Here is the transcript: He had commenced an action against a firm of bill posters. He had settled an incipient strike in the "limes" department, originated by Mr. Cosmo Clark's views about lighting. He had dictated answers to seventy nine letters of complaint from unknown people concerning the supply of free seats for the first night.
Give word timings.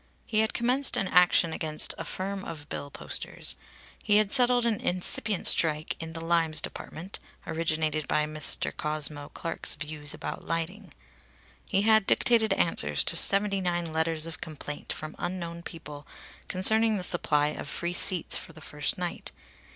He 0.25 0.39
had 0.39 0.55
commenced 0.55 0.97
an 0.97 1.07
action 1.09 1.53
against 1.53 1.93
a 1.95 2.03
firm 2.05 2.43
of 2.43 2.67
bill 2.69 2.89
posters. 2.89 3.55
He 4.01 4.17
had 4.17 4.31
settled 4.31 4.65
an 4.65 4.81
incipient 4.81 5.45
strike 5.45 5.95
in 5.99 6.13
the 6.13 6.25
"limes" 6.25 6.59
department, 6.59 7.19
originated 7.45 8.07
by 8.07 8.25
Mr. 8.25 8.75
Cosmo 8.75 9.29
Clark's 9.29 9.75
views 9.75 10.11
about 10.11 10.43
lighting. 10.47 10.91
He 11.67 11.83
had 11.83 12.07
dictated 12.07 12.51
answers 12.53 13.03
to 13.03 13.15
seventy 13.15 13.61
nine 13.61 13.93
letters 13.93 14.25
of 14.25 14.41
complaint 14.41 14.91
from 14.91 15.15
unknown 15.19 15.61
people 15.61 16.07
concerning 16.47 16.97
the 16.97 17.03
supply 17.03 17.49
of 17.49 17.69
free 17.69 17.93
seats 17.93 18.39
for 18.39 18.53
the 18.53 18.59
first 18.59 18.97
night. 18.97 19.31